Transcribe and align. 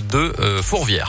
de 0.00 0.32
euh, 0.40 0.60
Fourvière. 0.60 1.08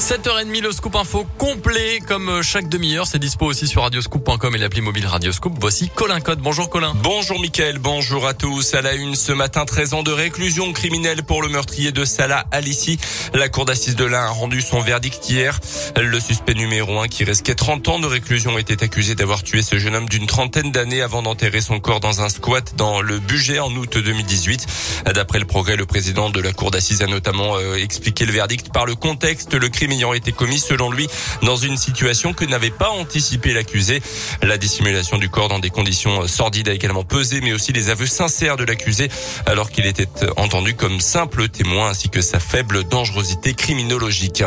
7h30, 0.00 0.60
le 0.60 0.72
scoop 0.72 0.96
info 0.96 1.24
complet 1.38 2.00
comme 2.06 2.28
euh, 2.28 2.42
chaque 2.42 2.68
demi-heure. 2.68 3.06
C'est 3.06 3.20
dispo 3.20 3.46
aussi 3.46 3.68
sur 3.68 3.82
radioscoop.com 3.82 4.54
et 4.54 4.58
l'appli 4.58 4.80
mobile 4.80 5.06
Radioscoop. 5.06 5.54
Voici 5.60 5.88
Colin 5.88 6.20
Code. 6.20 6.40
Bonjour 6.40 6.68
Colin. 6.68 6.94
Bonjour 6.96 7.40
Mickaël, 7.40 7.78
bonjour 7.78 8.26
à 8.26 8.34
tous. 8.34 8.74
À 8.74 8.82
la 8.82 8.94
une 8.94 9.14
ce 9.14 9.32
matin, 9.32 9.64
13 9.64 9.94
ans 9.94 10.02
de 10.02 10.10
réclusion 10.10 10.72
criminelle 10.72 11.22
pour 11.22 11.42
le 11.42 11.48
meurtrier 11.48 11.92
de 11.92 12.04
Salah 12.04 12.44
Alissi. 12.50 12.98
La 13.34 13.48
cour 13.48 13.66
d'assises 13.66 13.94
de 13.94 14.04
l'Ain 14.04 14.24
a 14.24 14.30
rendu 14.30 14.62
son 14.62 14.80
verdict 14.80 15.30
hier. 15.30 15.60
Le 15.96 16.18
suspect 16.18 16.54
numéro 16.54 16.98
1 16.98 17.06
qui 17.06 17.22
risquait 17.22 17.54
30 17.54 17.88
ans 17.88 17.98
de 18.00 18.06
réclusion 18.06 18.58
était 18.58 18.82
accusé 18.82 19.14
d'avoir 19.14 19.44
tué 19.44 19.62
ce 19.62 19.78
jeune 19.78 19.94
homme 19.94 20.08
d'une 20.08 20.26
trentaine 20.26 20.72
d'années 20.72 21.02
avant 21.02 21.22
d'enterrer 21.22 21.60
son 21.60 21.78
corps 21.78 22.00
dans 22.00 22.20
un 22.20 22.28
squat 22.28 22.74
dans 22.76 23.00
le 23.00 23.20
budget 23.20 23.60
en 23.60 23.70
août 23.70 23.96
2018. 23.96 24.66
D'après 25.14 25.38
le 25.38 25.46
progrès, 25.46 25.76
le 25.76 25.86
président 25.86 26.30
de 26.30 26.40
la 26.40 26.52
cour 26.52 26.72
d'assises 26.72 27.02
a 27.02 27.06
notamment 27.06 27.56
euh, 27.56 27.76
expliqué 27.76 28.26
le 28.26 28.32
verdict 28.32 28.72
par 28.72 28.86
le 28.86 28.96
contexte. 28.96 29.54
Le 29.54 29.68
crime 29.68 29.83
ayant 29.92 30.12
été 30.12 30.32
commis 30.32 30.58
selon 30.58 30.90
lui 30.90 31.08
dans 31.42 31.56
une 31.56 31.76
situation 31.76 32.32
que 32.32 32.44
n'avait 32.44 32.70
pas 32.70 32.90
anticipé 32.90 33.52
l'accusé. 33.52 34.02
La 34.42 34.58
dissimulation 34.58 35.18
du 35.18 35.28
corps 35.28 35.48
dans 35.48 35.58
des 35.58 35.70
conditions 35.70 36.26
sordides 36.26 36.68
a 36.68 36.72
également 36.72 37.04
pesé, 37.04 37.40
mais 37.40 37.52
aussi 37.52 37.72
les 37.72 37.90
aveux 37.90 38.06
sincères 38.06 38.56
de 38.56 38.64
l'accusé 38.64 39.08
alors 39.46 39.70
qu'il 39.70 39.86
était 39.86 40.08
entendu 40.36 40.74
comme 40.74 41.00
simple 41.00 41.48
témoin 41.48 41.90
ainsi 41.90 42.08
que 42.08 42.20
sa 42.20 42.40
faible 42.40 42.84
dangerosité 42.84 43.54
criminologique. 43.54 44.42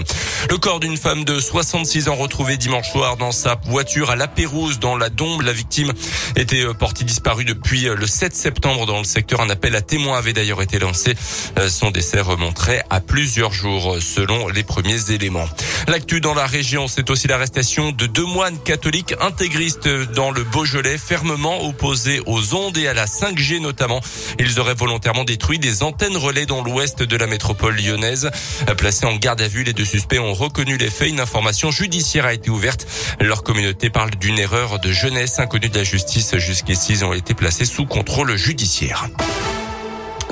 Le 0.49 0.57
corps 0.57 0.79
d'une 0.79 0.97
femme 0.97 1.23
de 1.23 1.39
66 1.39 2.09
ans 2.09 2.15
retrouvé 2.15 2.57
dimanche 2.57 2.91
soir 2.91 3.17
dans 3.17 3.31
sa 3.31 3.59
voiture 3.65 4.09
à 4.09 4.15
La 4.15 4.27
Pérouse 4.27 4.79
dans 4.79 4.97
la 4.97 5.09
Dombe. 5.09 5.41
La 5.41 5.53
victime 5.53 5.93
était 6.35 6.63
portée 6.79 7.03
disparue 7.03 7.45
depuis 7.45 7.83
le 7.83 8.07
7 8.07 8.35
septembre 8.35 8.85
dans 8.85 8.97
le 8.97 9.03
secteur. 9.03 9.41
Un 9.41 9.49
appel 9.49 9.75
à 9.75 9.81
témoins 9.81 10.17
avait 10.17 10.33
d'ailleurs 10.33 10.61
été 10.61 10.79
lancé. 10.79 11.15
Son 11.69 11.91
décès 11.91 12.21
remonterait 12.21 12.83
à 12.89 12.99
plusieurs 12.99 13.53
jours 13.53 13.97
selon 13.99 14.47
les 14.47 14.63
premiers 14.63 15.11
éléments. 15.11 15.26
L'actu 15.87 16.21
dans 16.21 16.33
la 16.33 16.45
région, 16.45 16.87
c'est 16.87 17.09
aussi 17.09 17.27
l'arrestation 17.27 17.91
de 17.91 18.05
deux 18.05 18.25
moines 18.25 18.57
catholiques 18.59 19.13
intégristes 19.19 19.87
dans 20.13 20.31
le 20.31 20.43
Beaujolais, 20.43 20.97
fermement 20.97 21.63
opposés 21.65 22.21
aux 22.25 22.55
ondes 22.55 22.77
et 22.77 22.87
à 22.87 22.93
la 22.93 23.05
5G 23.05 23.59
notamment. 23.61 24.01
Ils 24.39 24.59
auraient 24.59 24.73
volontairement 24.73 25.23
détruit 25.23 25.59
des 25.59 25.83
antennes 25.83 26.17
relais 26.17 26.45
dans 26.45 26.63
l'ouest 26.63 27.03
de 27.03 27.17
la 27.17 27.27
métropole 27.27 27.75
lyonnaise. 27.75 28.29
Placés 28.77 29.05
en 29.05 29.15
garde 29.15 29.41
à 29.41 29.47
vue, 29.47 29.63
les 29.63 29.73
deux 29.73 29.85
suspects 29.85 30.19
ont 30.19 30.33
reconnu 30.33 30.77
les 30.77 30.89
faits. 30.89 31.09
Une 31.09 31.19
information 31.19 31.71
judiciaire 31.71 32.25
a 32.25 32.33
été 32.33 32.49
ouverte. 32.49 32.87
Leur 33.19 33.43
communauté 33.43 33.89
parle 33.89 34.11
d'une 34.11 34.39
erreur 34.39 34.79
de 34.79 34.91
jeunesse 34.91 35.39
inconnue 35.39 35.69
de 35.69 35.77
la 35.77 35.83
justice. 35.83 36.37
Jusqu'ici, 36.37 36.93
ils 36.93 37.05
ont 37.05 37.13
été 37.13 37.33
placés 37.33 37.65
sous 37.65 37.85
contrôle 37.85 38.35
judiciaire. 38.35 39.07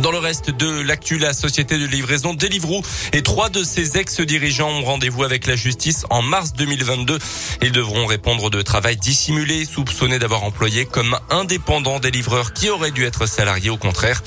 Dans 0.06 0.11
le 0.11 0.20
reste 0.20 0.52
de 0.52 0.81
l'actu, 0.81 1.17
la 1.17 1.34
société 1.34 1.80
de 1.80 1.86
livraison 1.88 2.36
Deliveroo 2.36 2.84
et 3.11 3.23
trois 3.23 3.50
de 3.50 3.64
ses 3.64 3.98
ex-dirigeants 3.98 4.70
ont 4.70 4.84
rendez-vous 4.84 5.23
avec 5.23 5.47
la 5.47 5.56
justice 5.56 6.06
en 6.12 6.22
mars 6.22 6.53
2022. 6.53 7.17
Ils 7.64 7.72
devront 7.72 8.06
répondre 8.06 8.52
de 8.52 8.62
travail 8.62 8.97
dissimulé, 8.97 9.66
soupçonnés 9.66 10.20
d'avoir 10.20 10.44
employé 10.44 10.86
comme 10.86 11.17
indépendants 11.31 12.00
des 12.00 12.12
livreurs 12.12 12.53
qui 12.53 12.70
auraient 12.70 12.92
dû 12.92 13.03
être 13.03 13.25
salariés 13.25 13.72
au 13.72 13.78
contraire. 13.78 14.22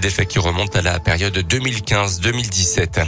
Des 0.00 0.08
faits 0.08 0.28
qui 0.28 0.38
remontent 0.38 0.78
à 0.78 0.80
la 0.80 0.98
période 0.98 1.36
2015-2017. 1.36 3.04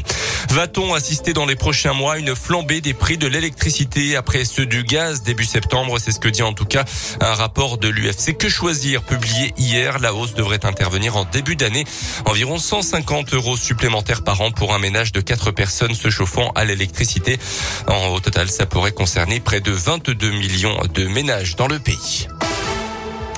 Va-t-on 0.50 0.92
assister 0.92 1.32
dans 1.32 1.46
les 1.46 1.56
prochains 1.56 1.94
mois 1.94 2.14
à 2.14 2.18
une 2.18 2.36
flambée 2.36 2.82
des 2.82 2.92
prix 2.92 3.16
de 3.16 3.28
l'électricité 3.28 4.16
après 4.16 4.44
ceux 4.44 4.66
du 4.66 4.82
gaz 4.82 5.22
début 5.22 5.46
septembre? 5.46 5.98
C'est 5.98 6.12
ce 6.12 6.20
que 6.20 6.28
dit 6.28 6.42
en 6.42 6.52
tout 6.52 6.66
cas 6.66 6.84
un 7.20 7.32
rapport 7.32 7.78
de 7.78 7.88
l'UFC 7.88 8.36
Que 8.36 8.50
choisir 8.50 9.04
publié 9.04 9.54
hier. 9.56 10.00
La 10.00 10.12
hausse 10.12 10.34
devrait 10.34 10.66
intervenir 10.66 11.16
en 11.16 11.24
début 11.24 11.56
d'année. 11.56 11.86
Environ 12.26 12.58
150 12.58 13.34
euros 13.34 13.56
supplémentaires 13.56 14.22
par 14.22 14.40
an 14.40 14.50
pour 14.50 14.74
un 14.74 14.78
ménage 14.78 15.12
de 15.12 15.20
4 15.20 15.50
personnes 15.50 15.94
se 15.94 16.10
chauffant 16.10 16.50
à 16.54 16.64
l'électricité. 16.64 17.38
En, 17.86 18.08
au 18.08 18.20
total, 18.20 18.48
ça 18.50 18.66
pourrait 18.66 18.92
concerner 18.92 19.40
près 19.40 19.60
de 19.60 19.72
22 19.72 20.30
millions 20.30 20.78
de 20.94 21.06
ménages 21.06 21.56
dans 21.56 21.68
le 21.68 21.78
pays. 21.78 22.28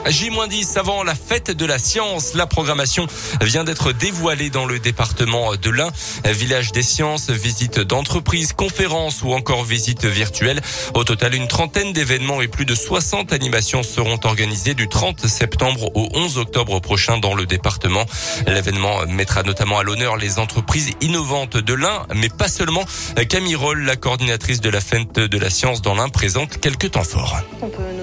J-10 0.07 0.79
avant 0.79 1.03
la 1.03 1.15
fête 1.15 1.51
de 1.51 1.65
la 1.65 1.79
science. 1.79 2.35
La 2.35 2.47
programmation 2.47 3.07
vient 3.41 3.65
d'être 3.65 3.93
dévoilée 3.93 4.51
dans 4.51 4.67
le 4.67 4.79
département 4.79 5.55
de 5.55 5.71
l'Ain. 5.71 5.91
Village 6.25 6.73
des 6.73 6.83
sciences, 6.83 7.31
visite 7.31 7.81
d'entreprise, 7.81 8.53
conférences 8.53 9.23
ou 9.23 9.33
encore 9.33 9.65
visites 9.65 10.05
virtuelles. 10.05 10.61
Au 10.95 11.05
total, 11.05 11.35
une 11.35 11.49
trentaine 11.49 11.93
d'événements 11.93 12.43
et 12.43 12.49
plus 12.49 12.65
de 12.65 12.75
60 12.75 13.33
animations 13.33 13.83
seront 13.83 14.19
organisées 14.25 14.75
du 14.75 14.89
30 14.89 15.27
septembre 15.27 15.91
au 15.95 16.09
11 16.15 16.39
octobre 16.39 16.81
prochain 16.81 17.19
dans 17.19 17.35
le 17.35 17.47
département. 17.47 18.05
L'événement 18.47 19.07
mettra 19.07 19.43
notamment 19.43 19.79
à 19.79 19.83
l'honneur 19.83 20.17
les 20.17 20.39
entreprises 20.39 20.91
innovantes 21.01 21.57
de 21.57 21.75
l'Ain, 21.75 22.07
mais 22.15 22.29
pas 22.29 22.49
seulement. 22.49 22.85
Camille 23.29 23.57
Roll, 23.57 23.85
la 23.85 23.97
coordinatrice 23.97 24.61
de 24.61 24.71
la 24.71 24.81
fête 24.81 25.15
de 25.15 25.39
la 25.39 25.51
science 25.51 25.81
dans 25.81 25.95
l'Ain, 25.95 26.09
présente 26.09 26.59
quelques 26.59 26.91
temps 26.91 27.05
forts. 27.05 27.37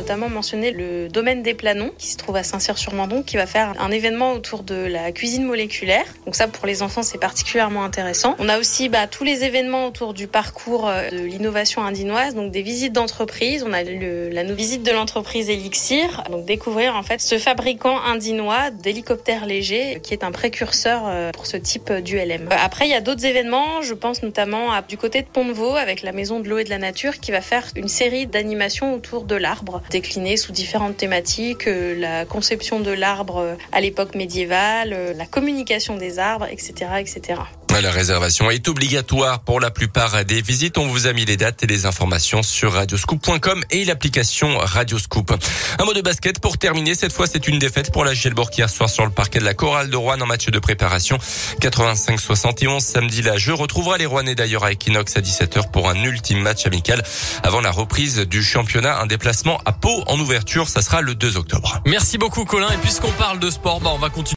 Notamment 0.09 0.29
mentionner 0.29 0.71
le 0.71 1.07
domaine 1.07 1.43
des 1.43 1.53
planons 1.53 1.91
qui 1.99 2.07
se 2.07 2.17
trouve 2.17 2.35
à 2.35 2.41
Saint-Cyr-sur-Mandon, 2.41 3.21
qui 3.21 3.37
va 3.37 3.45
faire 3.45 3.75
un 3.79 3.91
événement 3.91 4.33
autour 4.33 4.63
de 4.63 4.73
la 4.73 5.11
cuisine 5.11 5.43
moléculaire. 5.43 6.05
Donc 6.25 6.33
ça, 6.33 6.47
pour 6.47 6.65
les 6.65 6.81
enfants, 6.81 7.03
c'est 7.03 7.19
particulièrement 7.19 7.83
intéressant. 7.83 8.35
On 8.39 8.49
a 8.49 8.57
aussi 8.57 8.89
bah, 8.89 9.05
tous 9.05 9.23
les 9.23 9.43
événements 9.43 9.85
autour 9.85 10.15
du 10.15 10.25
parcours 10.25 10.87
euh, 10.87 11.11
de 11.11 11.17
l'innovation 11.17 11.83
indinoise, 11.83 12.33
donc 12.33 12.51
des 12.51 12.63
visites 12.63 12.91
d'entreprise. 12.91 13.63
On 13.63 13.71
a 13.71 13.83
la 13.83 14.43
visite 14.45 14.81
de 14.81 14.91
l'entreprise 14.91 15.47
Elixir, 15.47 16.23
donc 16.31 16.45
découvrir 16.45 16.95
en 16.95 17.03
fait 17.03 17.21
ce 17.21 17.37
fabricant 17.37 18.01
indinois 18.01 18.71
d'hélicoptères 18.71 19.45
légers, 19.45 19.99
qui 20.01 20.15
est 20.15 20.23
un 20.23 20.31
précurseur 20.31 21.03
euh, 21.05 21.29
pour 21.31 21.45
ce 21.45 21.57
type 21.57 21.93
d'ULM. 21.93 22.49
Euh, 22.51 22.55
après, 22.59 22.87
il 22.87 22.91
y 22.91 22.95
a 22.95 23.01
d'autres 23.01 23.25
événements. 23.25 23.83
Je 23.83 23.93
pense 23.93 24.23
notamment 24.23 24.71
à, 24.71 24.81
du 24.81 24.97
côté 24.97 25.21
de 25.21 25.27
Pont-de-Vaux, 25.27 25.75
avec 25.75 26.01
la 26.01 26.13
Maison 26.13 26.39
de 26.39 26.49
l'eau 26.49 26.57
et 26.57 26.63
de 26.63 26.71
la 26.71 26.79
nature, 26.79 27.19
qui 27.19 27.31
va 27.31 27.41
faire 27.41 27.67
une 27.75 27.87
série 27.87 28.25
d'animations 28.25 28.95
autour 28.95 29.25
de 29.25 29.35
l'arbre, 29.35 29.83
déclinées 30.01 30.37
sous 30.37 30.53
différentes 30.53 30.95
thématiques 30.95 31.67
la 31.67 32.25
conception 32.25 32.79
de 32.79 32.91
l'arbre 32.91 33.57
à 33.73 33.81
l'époque 33.81 34.15
médiévale, 34.15 35.13
la 35.17 35.25
communication 35.25 35.97
des 35.97 36.19
arbres, 36.19 36.47
etc., 36.49 36.73
etc. 36.99 37.41
La 37.71 37.91
réservation 37.91 38.51
est 38.51 38.67
obligatoire 38.67 39.39
pour 39.39 39.61
la 39.61 39.71
plupart 39.71 40.25
des 40.25 40.41
visites. 40.41 40.77
On 40.77 40.87
vous 40.87 41.07
a 41.07 41.13
mis 41.13 41.23
les 41.23 41.37
dates 41.37 41.63
et 41.63 41.67
les 41.67 41.85
informations 41.85 42.43
sur 42.43 42.73
radioscoop.com 42.73 43.63
et 43.69 43.85
l'application 43.85 44.57
Radioscoop. 44.57 45.31
Un 45.77 45.85
mot 45.85 45.93
de 45.93 46.01
basket 46.01 46.41
pour 46.41 46.57
terminer. 46.57 46.93
Cette 46.93 47.13
fois, 47.13 47.25
c'est 47.25 47.47
une 47.47 47.57
défaite 47.57 47.93
pour 47.93 48.03
la 48.03 48.13
Gielbourg 48.13 48.49
hier 48.57 48.69
soir 48.69 48.89
sur 48.89 49.05
le 49.05 49.11
parquet 49.11 49.39
de 49.39 49.45
la 49.45 49.53
Chorale 49.53 49.89
de 49.89 49.95
Rouen 49.95 50.19
en 50.19 50.25
match 50.25 50.47
de 50.47 50.59
préparation. 50.59 51.17
85-71 51.61 52.81
samedi. 52.81 53.21
Là, 53.21 53.37
je 53.37 53.53
retrouvera 53.53 53.97
les 53.97 54.05
Rouennais 54.05 54.35
d'ailleurs 54.35 54.65
à 54.65 54.73
Equinox 54.73 55.15
à 55.15 55.21
17h 55.21 55.71
pour 55.71 55.89
un 55.89 56.03
ultime 56.03 56.41
match 56.41 56.65
amical 56.65 57.01
avant 57.43 57.61
la 57.61 57.71
reprise 57.71 58.17
du 58.19 58.43
championnat. 58.43 58.99
Un 58.99 59.05
déplacement 59.05 59.61
à 59.63 59.71
Pau 59.71 60.03
en 60.07 60.19
ouverture. 60.19 60.67
Ça 60.67 60.81
sera 60.81 60.99
le 61.01 61.15
2 61.15 61.37
octobre. 61.37 61.81
Merci 61.85 62.17
beaucoup, 62.17 62.43
Colin. 62.43 62.71
Et 62.71 62.77
puisqu'on 62.77 63.11
parle 63.11 63.39
de 63.39 63.49
sport, 63.49 63.79
bah, 63.79 63.91
on 63.93 63.99
va 63.99 64.09
continuer. 64.09 64.27